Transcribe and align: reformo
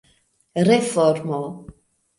reformo 0.69 1.39